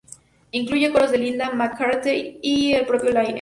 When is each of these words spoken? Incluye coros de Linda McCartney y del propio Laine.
Incluye 0.49 0.91
coros 0.91 1.11
de 1.11 1.19
Linda 1.19 1.51
McCartney 1.53 2.39
y 2.41 2.73
del 2.73 2.87
propio 2.87 3.11
Laine. 3.11 3.29